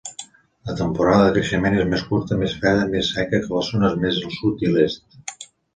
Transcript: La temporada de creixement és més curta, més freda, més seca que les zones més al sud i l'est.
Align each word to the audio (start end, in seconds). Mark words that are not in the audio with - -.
La 0.69 0.73
temporada 0.79 1.25
de 1.27 1.33
creixement 1.35 1.77
és 1.81 1.85
més 1.91 2.07
curta, 2.09 2.39
més 2.41 2.57
freda, 2.63 2.89
més 2.97 3.13
seca 3.19 3.45
que 3.47 3.55
les 3.61 3.73
zones 3.77 3.97
més 4.07 4.23
al 4.27 4.37
sud 4.41 4.69
i 4.71 4.77
l'est. 4.77 5.51